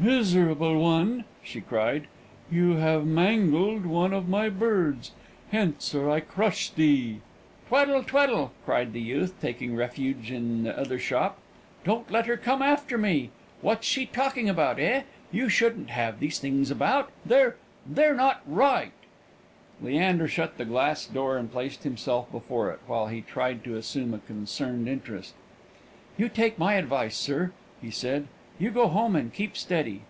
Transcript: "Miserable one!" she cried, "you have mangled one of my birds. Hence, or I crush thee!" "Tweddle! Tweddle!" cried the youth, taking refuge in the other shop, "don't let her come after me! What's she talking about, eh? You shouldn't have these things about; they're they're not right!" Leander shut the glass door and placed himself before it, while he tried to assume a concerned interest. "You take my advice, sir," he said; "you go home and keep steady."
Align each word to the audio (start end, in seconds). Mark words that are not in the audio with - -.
"Miserable 0.00 0.76
one!" 0.80 1.24
she 1.42 1.62
cried, 1.62 2.08
"you 2.50 2.72
have 2.72 3.06
mangled 3.06 3.86
one 3.86 4.12
of 4.12 4.28
my 4.28 4.50
birds. 4.50 5.12
Hence, 5.50 5.94
or 5.94 6.10
I 6.10 6.20
crush 6.20 6.68
thee!" 6.70 7.20
"Tweddle! 7.68 8.02
Tweddle!" 8.02 8.50
cried 8.66 8.92
the 8.92 9.00
youth, 9.00 9.32
taking 9.40 9.74
refuge 9.74 10.30
in 10.30 10.64
the 10.64 10.78
other 10.78 10.98
shop, 10.98 11.38
"don't 11.84 12.10
let 12.10 12.26
her 12.26 12.36
come 12.36 12.60
after 12.60 12.98
me! 12.98 13.30
What's 13.62 13.86
she 13.86 14.04
talking 14.04 14.46
about, 14.46 14.78
eh? 14.78 15.04
You 15.32 15.48
shouldn't 15.48 15.88
have 15.90 16.18
these 16.20 16.38
things 16.38 16.70
about; 16.70 17.10
they're 17.24 17.56
they're 17.86 18.14
not 18.16 18.42
right!" 18.46 18.92
Leander 19.80 20.28
shut 20.28 20.58
the 20.58 20.66
glass 20.66 21.06
door 21.06 21.38
and 21.38 21.50
placed 21.50 21.82
himself 21.84 22.30
before 22.30 22.70
it, 22.72 22.80
while 22.86 23.06
he 23.06 23.22
tried 23.22 23.64
to 23.64 23.76
assume 23.76 24.12
a 24.12 24.18
concerned 24.18 24.86
interest. 24.86 25.32
"You 26.18 26.28
take 26.28 26.58
my 26.58 26.74
advice, 26.74 27.16
sir," 27.16 27.52
he 27.80 27.90
said; 27.90 28.26
"you 28.56 28.70
go 28.70 28.86
home 28.86 29.16
and 29.16 29.32
keep 29.32 29.56
steady." 29.56 30.00